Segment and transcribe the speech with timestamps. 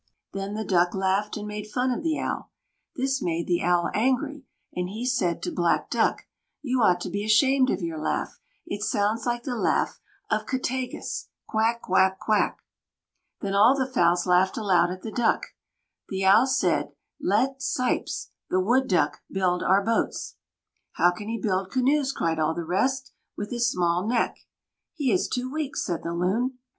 [0.33, 2.49] Then the Duck laughed and made fun of the Owl.
[2.95, 6.23] This made the Owl angry, and he said to Black Duck:
[6.63, 9.99] "You ought to be ashamed of your laugh; it sounds like the laugh
[10.31, 12.63] of 'Kettāgŭs,' quack, quack, quack."
[13.41, 15.53] Then all the fowls laughed aloud at the Duck.
[16.09, 20.35] The Owl said: "Let 'Sīps' [the Wood Duck] build our boats."
[20.93, 24.39] "How can he build canoes," cried all the rest, "with his small neck?"
[24.95, 26.57] "He is too weak," said the Loon.